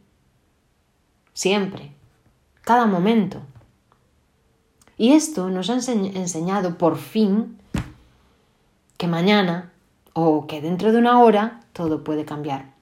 siempre, 1.34 1.92
cada 2.62 2.86
momento. 2.86 3.42
Y 4.98 5.12
esto 5.12 5.50
nos 5.50 5.70
ha 5.70 5.74
enseñado 5.76 6.78
por 6.78 6.98
fin 6.98 7.60
que 8.96 9.08
mañana 9.08 9.74
o 10.14 10.48
que 10.48 10.62
dentro 10.62 10.94
de 10.94 11.00
una 11.00 11.20
hora 11.20 11.60
todo 11.74 12.06
puede 12.06 12.24
cambiar. 12.24 12.77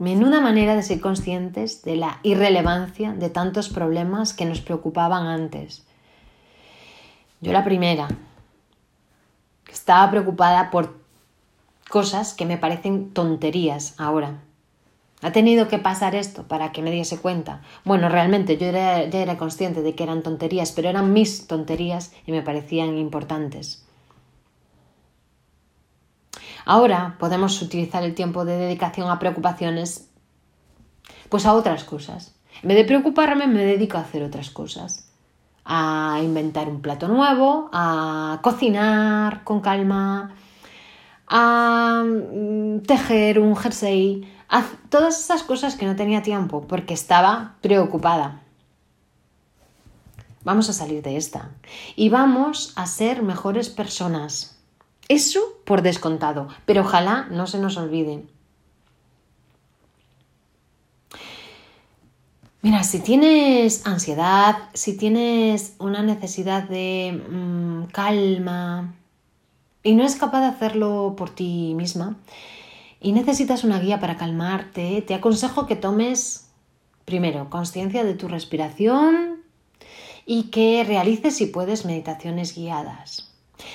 Menuda 0.00 0.40
manera 0.40 0.74
de 0.74 0.82
ser 0.82 0.98
conscientes 0.98 1.82
de 1.82 1.94
la 1.94 2.20
irrelevancia 2.22 3.12
de 3.12 3.28
tantos 3.28 3.68
problemas 3.68 4.32
que 4.32 4.46
nos 4.46 4.62
preocupaban 4.62 5.26
antes. 5.26 5.84
Yo 7.42 7.52
la 7.52 7.64
primera, 7.64 8.08
estaba 9.70 10.10
preocupada 10.10 10.70
por 10.70 10.96
cosas 11.90 12.32
que 12.32 12.46
me 12.46 12.56
parecen 12.56 13.12
tonterías 13.12 13.94
ahora. 13.98 14.40
Ha 15.20 15.32
tenido 15.32 15.68
que 15.68 15.76
pasar 15.78 16.14
esto 16.14 16.44
para 16.44 16.72
que 16.72 16.80
me 16.80 16.90
diese 16.90 17.18
cuenta. 17.18 17.60
Bueno, 17.84 18.08
realmente 18.08 18.56
yo 18.56 18.72
ya 18.72 19.02
era 19.02 19.36
consciente 19.36 19.82
de 19.82 19.94
que 19.94 20.04
eran 20.04 20.22
tonterías, 20.22 20.72
pero 20.72 20.88
eran 20.88 21.12
mis 21.12 21.46
tonterías 21.46 22.14
y 22.24 22.32
me 22.32 22.40
parecían 22.40 22.96
importantes. 22.96 23.84
Ahora 26.64 27.16
podemos 27.18 27.60
utilizar 27.62 28.02
el 28.02 28.14
tiempo 28.14 28.44
de 28.44 28.56
dedicación 28.56 29.10
a 29.10 29.18
preocupaciones, 29.18 30.10
pues 31.28 31.46
a 31.46 31.54
otras 31.54 31.84
cosas. 31.84 32.34
En 32.62 32.68
vez 32.68 32.78
de 32.78 32.84
preocuparme, 32.84 33.46
me 33.46 33.64
dedico 33.64 33.96
a 33.96 34.02
hacer 34.02 34.22
otras 34.22 34.50
cosas. 34.50 35.10
A 35.64 36.20
inventar 36.22 36.68
un 36.68 36.80
plato 36.80 37.08
nuevo, 37.08 37.70
a 37.72 38.40
cocinar 38.42 39.44
con 39.44 39.60
calma, 39.60 40.34
a 41.28 42.02
mm, 42.04 42.80
tejer 42.80 43.38
un 43.38 43.56
jersey, 43.56 44.28
a 44.48 44.64
todas 44.88 45.20
esas 45.20 45.44
cosas 45.44 45.76
que 45.76 45.86
no 45.86 45.96
tenía 45.96 46.22
tiempo 46.22 46.66
porque 46.66 46.92
estaba 46.92 47.54
preocupada. 47.60 48.42
Vamos 50.42 50.68
a 50.68 50.72
salir 50.72 51.02
de 51.02 51.16
esta 51.16 51.50
y 51.96 52.08
vamos 52.08 52.72
a 52.76 52.86
ser 52.86 53.22
mejores 53.22 53.68
personas. 53.68 54.59
Eso 55.10 55.40
por 55.64 55.82
descontado, 55.82 56.46
pero 56.66 56.82
ojalá 56.82 57.26
no 57.32 57.48
se 57.48 57.58
nos 57.58 57.76
olvide. 57.76 58.22
Mira, 62.62 62.84
si 62.84 63.00
tienes 63.00 63.84
ansiedad, 63.88 64.68
si 64.72 64.96
tienes 64.96 65.74
una 65.80 66.04
necesidad 66.04 66.62
de 66.62 67.24
mm, 67.28 67.86
calma 67.86 68.94
y 69.82 69.96
no 69.96 70.04
es 70.04 70.14
capaz 70.14 70.42
de 70.42 70.46
hacerlo 70.46 71.14
por 71.16 71.30
ti 71.30 71.74
misma 71.74 72.16
y 73.00 73.10
necesitas 73.10 73.64
una 73.64 73.80
guía 73.80 73.98
para 73.98 74.16
calmarte, 74.16 75.02
te 75.02 75.14
aconsejo 75.14 75.66
que 75.66 75.74
tomes 75.74 76.52
primero 77.04 77.50
conciencia 77.50 78.04
de 78.04 78.14
tu 78.14 78.28
respiración 78.28 79.42
y 80.24 80.50
que 80.50 80.84
realices 80.86 81.34
si 81.34 81.46
puedes 81.46 81.84
meditaciones 81.84 82.54
guiadas. 82.54 83.29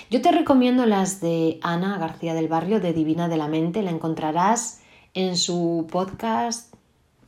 Yo 0.09 0.21
te 0.21 0.31
recomiendo 0.31 0.85
las 0.85 1.21
de 1.21 1.59
Ana 1.61 1.97
García 1.97 2.33
del 2.33 2.47
Barrio 2.47 2.79
de 2.79 2.93
Divina 2.93 3.27
de 3.27 3.37
la 3.37 3.47
Mente. 3.47 3.81
La 3.81 3.91
encontrarás 3.91 4.81
en 5.13 5.37
su 5.37 5.87
podcast. 5.91 6.73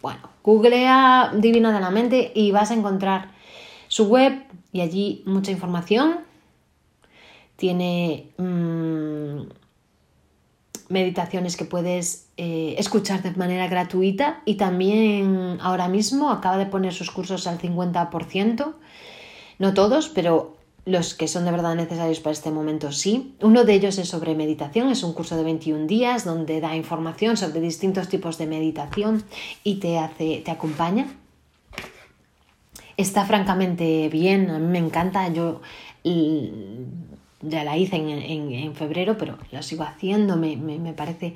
Bueno, 0.02 0.30
googlea 0.44 1.32
Divina 1.36 1.74
de 1.74 1.80
la 1.80 1.90
Mente 1.90 2.32
y 2.36 2.52
vas 2.52 2.72
a 2.72 2.76
encontrar 2.76 3.32
su 3.88 4.08
web 4.08 4.44
y 4.72 4.82
allí 4.82 5.24
mucha 5.26 5.52
información. 5.52 6.20
Tiene 7.56 8.30
mm, 8.38 9.42
meditaciones 10.90 11.58
que 11.58 11.66
puedes 11.66 12.28
eh, 12.38 12.76
escuchar 12.78 13.24
de 13.24 13.32
manera 13.32 13.68
gratuita 13.68 14.42
y 14.46 14.56
también 14.56 15.58
ahora 15.62 15.88
mismo 15.88 16.30
acaba 16.30 16.58
de 16.58 16.68
poner 16.68 16.94
sus 16.94 17.12
cursos 17.12 17.48
al 17.48 17.60
50%. 17.60 18.74
No 19.60 19.74
todos, 19.74 20.10
pero 20.10 20.57
los 20.88 21.16
que 21.16 21.28
son 21.28 21.44
de 21.44 21.52
verdad 21.52 21.76
necesarios 21.76 22.22
para 22.22 22.32
este 22.32 22.50
momento 22.50 22.94
sí. 22.94 23.36
Uno 23.42 23.66
de 23.66 23.74
ellos 23.74 23.98
es 23.98 24.08
sobre 24.08 24.36
meditación, 24.36 24.90
es 24.90 25.04
un 25.04 25.12
curso 25.12 25.36
de 25.36 25.44
21 25.44 25.86
días 25.86 26.24
donde 26.24 26.62
da 26.62 26.78
información 26.78 27.36
sobre 27.36 27.60
distintos 27.60 28.08
tipos 28.08 28.38
de 28.38 28.48
meditación 28.48 29.24
y 29.66 29.76
te 29.76 30.00
hace 30.00 30.42
te 30.46 30.50
acompaña. 30.50 31.08
Está 32.96 33.26
francamente 33.26 34.08
bien, 34.08 34.50
a 34.50 34.60
mí 34.60 34.68
me 34.68 34.80
encanta, 34.80 35.28
yo 35.28 35.60
ya 37.42 37.64
la 37.66 37.78
hice 37.78 37.98
en, 37.98 38.74
febrero, 38.74 39.18
pero 39.18 39.38
la 39.52 39.62
sigo 39.62 39.84
haciendo, 39.84 40.38
me, 40.38 40.56
me, 40.56 40.94
parece 40.94 41.36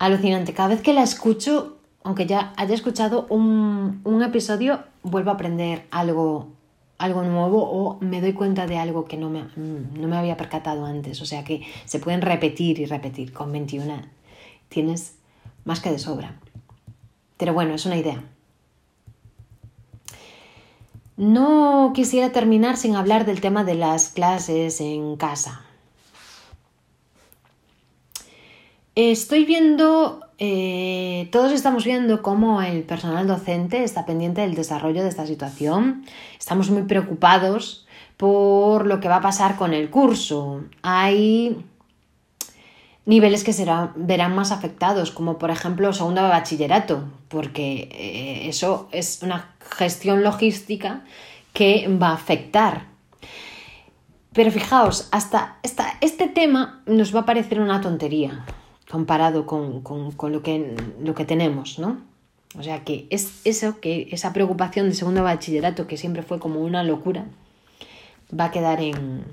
alucinante. 0.00 0.52
Cada 0.52 0.70
vez 0.70 0.82
que 0.82 0.92
la 0.92 1.04
escucho, 1.04 1.76
aunque 2.02 2.26
ya 2.26 2.52
haya 2.56 2.74
escuchado 2.74 3.26
un, 3.30 4.00
un 4.02 4.22
episodio, 4.24 4.80
vuelvo 5.04 5.30
a 5.30 5.34
aprender 5.34 5.86
algo 5.92 6.57
algo 6.98 7.22
nuevo 7.22 7.62
o 7.62 7.98
me 8.00 8.20
doy 8.20 8.32
cuenta 8.32 8.66
de 8.66 8.76
algo 8.76 9.04
que 9.04 9.16
no 9.16 9.30
me, 9.30 9.44
no 9.56 10.08
me 10.08 10.16
había 10.16 10.36
percatado 10.36 10.84
antes. 10.84 11.22
O 11.22 11.26
sea 11.26 11.44
que 11.44 11.62
se 11.84 12.00
pueden 12.00 12.20
repetir 12.20 12.80
y 12.80 12.86
repetir. 12.86 13.32
Con 13.32 13.52
21 13.52 14.02
tienes 14.68 15.16
más 15.64 15.80
que 15.80 15.90
de 15.90 15.98
sobra. 15.98 16.38
Pero 17.36 17.54
bueno, 17.54 17.74
es 17.74 17.86
una 17.86 17.96
idea. 17.96 18.22
No 21.16 21.92
quisiera 21.94 22.30
terminar 22.30 22.76
sin 22.76 22.94
hablar 22.94 23.26
del 23.26 23.40
tema 23.40 23.64
de 23.64 23.74
las 23.74 24.08
clases 24.08 24.80
en 24.80 25.16
casa. 25.16 25.62
Estoy 28.94 29.44
viendo, 29.44 30.27
eh, 30.40 31.28
todos 31.32 31.50
estamos 31.50 31.84
viendo 31.84 32.22
cómo 32.22 32.62
el 32.62 32.84
personal 32.84 33.26
docente 33.26 33.82
está 33.82 34.06
pendiente 34.06 34.40
del 34.40 34.54
desarrollo 34.54 35.02
de 35.02 35.08
esta 35.08 35.26
situación. 35.26 36.04
Estamos 36.38 36.70
muy 36.70 36.82
preocupados 36.82 37.86
por 38.16 38.86
lo 38.86 39.00
que 39.00 39.08
va 39.08 39.16
a 39.16 39.20
pasar 39.20 39.56
con 39.56 39.74
el 39.74 39.90
curso. 39.90 40.62
Hay 40.82 41.64
niveles 43.04 43.42
que 43.42 43.52
serán, 43.52 43.92
verán 43.96 44.36
más 44.36 44.52
afectados, 44.52 45.10
como 45.10 45.38
por 45.38 45.50
ejemplo 45.50 45.92
segundo 45.92 46.22
de 46.22 46.28
bachillerato, 46.28 47.02
porque 47.28 47.88
eh, 47.90 48.48
eso 48.48 48.88
es 48.92 49.20
una 49.22 49.54
gestión 49.76 50.22
logística 50.22 51.02
que 51.52 51.88
va 52.00 52.10
a 52.10 52.14
afectar. 52.14 52.86
Pero 54.32 54.52
fijaos, 54.52 55.08
hasta 55.10 55.58
este 56.00 56.28
tema 56.28 56.82
nos 56.86 57.12
va 57.12 57.20
a 57.20 57.26
parecer 57.26 57.60
una 57.60 57.80
tontería 57.80 58.44
comparado 58.90 59.46
con, 59.46 59.82
lo, 60.32 60.42
que, 60.42 60.76
lo 61.00 61.14
que 61.14 61.24
tenemos, 61.24 61.78
¿no? 61.78 62.00
O 62.58 62.62
sea 62.62 62.84
que 62.84 63.06
es 63.10 63.42
eso, 63.44 63.80
que 63.80 64.08
esa 64.10 64.32
preocupación 64.32 64.88
de 64.88 64.94
segundo 64.94 65.22
bachillerato, 65.22 65.86
que 65.86 65.96
siempre 65.96 66.22
fue 66.22 66.38
como 66.38 66.60
una 66.60 66.82
locura, 66.82 67.26
va 68.38 68.46
a 68.46 68.50
quedar 68.50 68.80
en, 68.80 69.24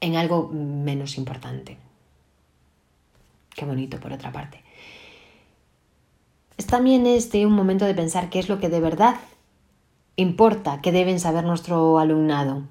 en 0.00 0.16
algo 0.16 0.48
menos 0.48 1.18
importante. 1.18 1.76
Qué 3.54 3.64
bonito, 3.66 4.00
por 4.00 4.12
otra 4.12 4.32
parte. 4.32 4.62
Es 6.56 6.66
también 6.66 7.06
este 7.06 7.46
un 7.46 7.52
momento 7.52 7.84
de 7.84 7.94
pensar 7.94 8.30
qué 8.30 8.38
es 8.38 8.48
lo 8.48 8.58
que 8.58 8.68
de 8.68 8.80
verdad 8.80 9.16
importa 10.16 10.80
que 10.80 10.92
deben 10.92 11.20
saber 11.20 11.44
nuestro 11.44 11.98
alumnado. 11.98 12.64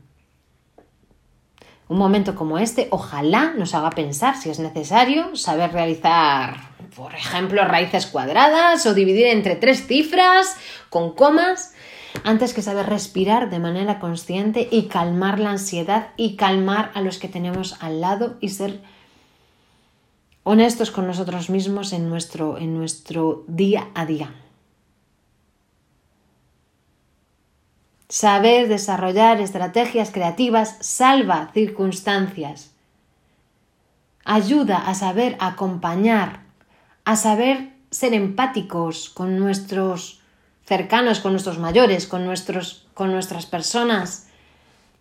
Un 1.90 1.98
momento 1.98 2.36
como 2.36 2.60
este 2.60 2.88
ojalá 2.92 3.56
nos 3.58 3.74
haga 3.74 3.90
pensar 3.90 4.38
si 4.38 4.52
es 4.52 4.60
necesario 4.60 5.36
saber 5.36 5.72
realizar, 5.72 6.70
por 6.96 7.16
ejemplo, 7.16 7.66
raíces 7.66 8.06
cuadradas 8.06 8.86
o 8.86 8.94
dividir 8.94 9.26
entre 9.26 9.56
tres 9.56 9.88
cifras 9.88 10.56
con 10.92 11.16
comas, 11.16 11.74
antes 12.24 12.54
que 12.54 12.62
saber 12.62 12.86
respirar 12.86 13.50
de 13.50 13.58
manera 13.58 14.00
consciente 14.00 14.68
y 14.70 14.84
calmar 14.84 15.40
la 15.40 15.50
ansiedad 15.50 16.10
y 16.16 16.36
calmar 16.36 16.92
a 16.94 17.02
los 17.02 17.18
que 17.18 17.28
tenemos 17.28 17.76
al 17.82 18.02
lado 18.02 18.38
y 18.40 18.50
ser 18.50 18.82
honestos 20.44 20.92
con 20.92 21.08
nosotros 21.08 21.50
mismos 21.50 21.92
en 21.92 22.08
nuestro, 22.08 22.60
en 22.60 22.78
nuestro 22.78 23.46
día 23.48 23.88
a 23.96 24.06
día. 24.06 24.36
Saber 28.10 28.68
desarrollar 28.68 29.40
estrategias 29.40 30.10
creativas 30.10 30.78
salva 30.82 31.52
circunstancias. 31.54 32.72
Ayuda 34.26 34.78
a 34.78 34.96
saber 34.96 35.38
acompañar, 35.40 36.42
a 37.06 37.16
saber 37.16 37.70
ser 37.92 38.16
empáticos 38.16 39.10
con 39.10 39.38
nuestros 39.38 40.22
cercanos, 40.66 41.20
con 41.20 41.34
nuestros 41.34 41.60
mayores, 41.60 42.08
con, 42.08 42.26
nuestros, 42.26 42.88
con 42.96 43.12
nuestras 43.12 43.46
personas 43.46 44.28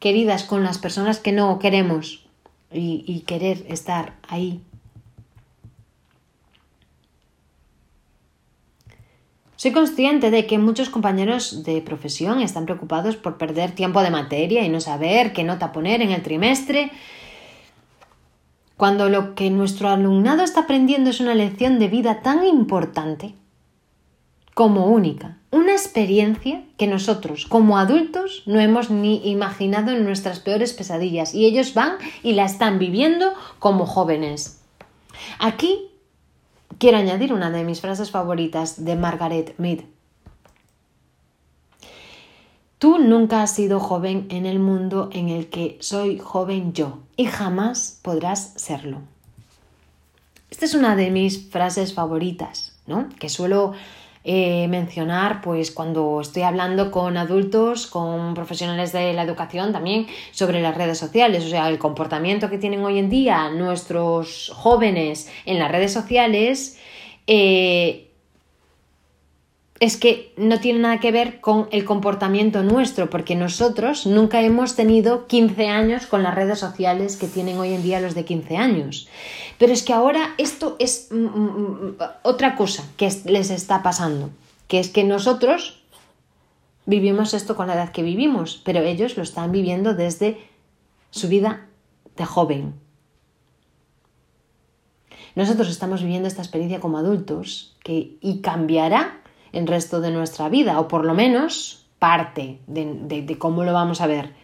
queridas, 0.01 0.45
con 0.45 0.63
las 0.63 0.77
personas 0.77 1.19
que 1.19 1.33
no 1.33 1.59
queremos 1.59 2.27
y, 2.71 3.05
y 3.07 3.21
querer 3.21 3.65
estar 3.69 4.17
ahí 4.29 4.63
Soy 9.59 9.73
consciente 9.73 10.31
de 10.31 10.47
que 10.47 10.57
muchos 10.57 10.89
compañeros 10.89 11.65
de 11.65 11.83
profesión 11.83 12.41
están 12.41 12.65
preocupados 12.65 13.17
por 13.17 13.39
perder 13.39 13.73
tiempo 13.73 14.03
de 14.03 14.11
materia 14.11 14.65
y 14.65 14.69
no 14.69 14.81
saber 14.81 15.33
qué 15.33 15.43
nota 15.43 15.73
poner 15.73 16.01
en 16.01 16.13
el 16.13 16.23
trimestre, 16.23 16.93
cuando 18.77 19.09
lo 19.09 19.35
que 19.35 19.51
nuestro 19.51 19.89
alumnado 19.89 20.45
está 20.45 20.61
aprendiendo 20.61 21.11
es 21.11 21.19
una 21.19 21.35
lección 21.35 21.81
de 21.81 21.89
vida 21.89 22.23
tan 22.23 22.47
importante 22.47 23.35
como 24.55 24.87
única, 24.87 25.39
una 25.51 25.73
experiencia 25.73 26.63
que 26.77 26.87
nosotros 26.87 27.45
como 27.45 27.79
adultos 27.79 28.45
no 28.47 28.61
hemos 28.61 28.91
ni 28.91 29.29
imaginado 29.29 29.91
en 29.91 30.05
nuestras 30.05 30.39
peores 30.39 30.73
pesadillas 30.73 31.35
y 31.35 31.47
ellos 31.47 31.75
van 31.75 31.95
y 32.23 32.35
la 32.35 32.45
están 32.45 32.79
viviendo 32.79 33.33
como 33.59 33.87
jóvenes. 33.87 34.63
Aquí 35.41 35.88
quiero 36.79 36.99
añadir 36.99 37.33
una 37.33 37.51
de 37.51 37.65
mis 37.65 37.81
frases 37.81 38.11
favoritas 38.11 38.85
de 38.85 38.97
Margaret 38.97 39.55
Mead. 39.59 39.81
Tú 42.79 42.99
nunca 42.99 43.43
has 43.43 43.55
sido 43.55 43.81
joven 43.81 44.27
en 44.31 44.47
el 44.47 44.61
mundo 44.61 45.11
en 45.13 45.29
el 45.29 45.49
que 45.49 45.79
soy 45.81 46.19
joven 46.19 46.73
yo 46.73 47.01
y 47.17 47.25
jamás 47.27 47.99
podrás 48.03 48.53
serlo. 48.57 49.01
Esta 50.51 50.65
es 50.65 50.75
una 50.75 50.95
de 50.95 51.11
mis 51.11 51.51
frases 51.51 51.93
favoritas. 51.93 52.79
¿no? 52.89 53.09
Que 53.21 53.29
suelo 53.29 53.75
eh, 54.25 54.67
mencionar, 54.69 55.41
pues 55.41 55.71
cuando 55.71 56.21
estoy 56.21 56.43
hablando 56.43 56.91
con 56.91 57.17
adultos, 57.17 57.87
con 57.87 58.35
profesionales 58.35 58.93
de 58.93 59.13
la 59.13 59.23
educación 59.23 59.73
también 59.73 60.07
sobre 60.33 60.61
las 60.61 60.77
redes 60.77 60.99
sociales, 60.99 61.45
o 61.45 61.49
sea, 61.49 61.69
el 61.69 61.79
comportamiento 61.79 62.51
que 62.51 62.59
tienen 62.59 62.85
hoy 62.85 62.99
en 62.99 63.11
día 63.11 63.49
nuestros 63.51 64.53
jóvenes 64.55 65.31
en 65.47 65.59
las 65.59 65.71
redes 65.71 65.93
sociales. 65.93 66.79
Eh, 67.27 68.08
es 69.81 69.97
que 69.97 70.33
no 70.37 70.59
tiene 70.59 70.81
nada 70.81 70.99
que 70.99 71.13
ver 71.13 71.41
con 71.41 71.69
el 71.71 71.85
comportamiento 71.85 72.63
nuestro, 72.65 73.11
porque 73.11 73.37
nosotros 73.37 74.07
nunca 74.07 74.43
hemos 74.43 74.75
tenido 74.75 75.27
15 75.29 75.69
años 75.69 76.07
con 76.07 76.25
las 76.25 76.35
redes 76.35 76.59
sociales 76.59 77.17
que 77.17 77.29
tienen 77.29 77.59
hoy 77.59 77.75
en 77.75 77.83
día 77.83 78.01
los 78.01 78.15
de 78.15 78.25
15 78.25 78.57
años. 78.57 79.09
Pero 79.57 79.73
es 79.73 79.85
que 79.85 79.93
ahora 79.93 80.35
esto 80.37 80.75
es 80.81 81.09
mm, 81.11 81.17
mm, 81.17 81.87
mm, 81.91 81.97
otra 82.23 82.57
cosa 82.57 82.85
que 82.97 83.13
les 83.27 83.51
está 83.51 83.83
pasando, 83.83 84.31
que 84.67 84.81
es 84.81 84.89
que 84.89 85.05
nosotros 85.05 85.81
vivimos 86.87 87.33
esto 87.33 87.55
con 87.55 87.69
la 87.69 87.75
edad 87.75 87.93
que 87.93 88.03
vivimos, 88.03 88.61
pero 88.65 88.81
ellos 88.81 89.17
lo 89.17 89.23
están 89.23 89.53
viviendo 89.53 89.95
desde 89.95 90.39
su 91.11 91.29
vida 91.29 91.67
de 92.17 92.25
joven. 92.25 92.75
Nosotros 95.37 95.69
estamos 95.69 96.03
viviendo 96.03 96.27
esta 96.27 96.43
experiencia 96.43 96.81
como 96.81 96.99
adultos 96.99 97.77
que, 97.85 98.17
y 98.21 98.41
cambiará 98.41 99.21
el 99.53 99.67
resto 99.67 100.01
de 100.01 100.11
nuestra 100.11 100.49
vida, 100.49 100.81
o 100.81 100.89
por 100.89 101.05
lo 101.05 101.15
menos 101.15 101.87
parte 101.99 102.61
de, 102.67 103.37
cómo 103.39 103.65
lo 103.65 103.73
vamos 103.73 104.01
a 104.01 104.07
ver. 104.07 104.35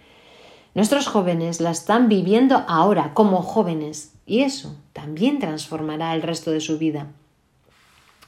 Nuestros 0.75 1.07
jóvenes 1.07 1.61
la 1.61 1.71
están 1.71 2.09
viviendo 2.09 2.65
ahora 2.67 3.15
como 3.15 3.43
jóvenes 3.43 4.13
y 4.27 4.41
eso 4.41 4.77
también 4.93 5.39
transformará 5.39 6.15
el 6.15 6.23
resto 6.23 6.51
de 6.51 6.61
su 6.61 6.79
vida. 6.79 7.09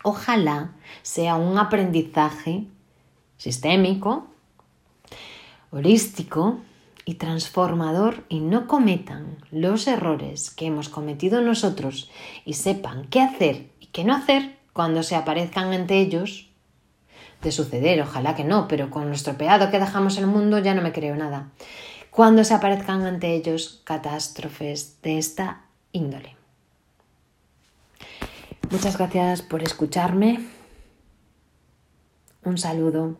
Ojalá 0.05 0.73
sea 1.03 1.35
un 1.35 1.59
aprendizaje 1.59 2.65
sistémico, 3.37 4.29
holístico 5.71 6.59
y 7.05 7.15
transformador 7.15 8.25
y 8.29 8.41
no 8.41 8.69
cometan 8.69 9.39
los 9.51 9.89
errores 9.89 10.51
que 10.51 10.67
hemos 10.67 10.89
cometido 10.89 11.41
nosotros 11.41 12.11
y 12.45 12.55
sepan 12.55 13.07
qué 13.09 13.21
hacer 13.21 13.71
y 13.81 13.87
qué 13.87 14.05
no 14.05 14.15
hacer 14.15 14.57
cuando 14.73 15.03
se 15.03 15.17
aparezcan 15.17 15.73
ante 15.73 15.99
ellos 15.99 16.46
de 17.42 17.53
suceder, 17.53 18.01
ojalá 18.01 18.35
que 18.35 18.44
no, 18.44 18.68
pero 18.68 18.90
con 18.90 19.09
lo 19.09 19.14
estropeado 19.14 19.70
que 19.70 19.79
dejamos 19.79 20.18
el 20.18 20.27
mundo 20.27 20.59
ya 20.59 20.75
no 20.75 20.83
me 20.83 20.92
creo 20.92 21.16
nada. 21.16 21.51
Cuando 22.11 22.44
se 22.44 22.55
aparezcan 22.55 23.05
ante 23.05 23.35
ellos 23.35 23.83
catástrofes 23.85 25.01
de 25.03 25.18
esta 25.18 25.62
índole. 25.92 26.37
Muchas 28.70 28.96
gracias 28.96 29.42
por 29.42 29.62
escucharme. 29.62 30.40
Un 32.42 32.59
saludo. 32.59 33.16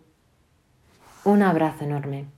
Un 1.25 1.43
abrazo 1.43 1.85
enorme. 1.85 2.36